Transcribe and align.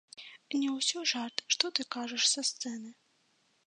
Не 0.59 0.69
ўсё 0.77 0.97
жарт, 1.13 1.45
што 1.57 1.63
ты 1.77 1.81
кажаш 1.99 2.23
са 2.35 2.41
сцэны? 2.53 2.89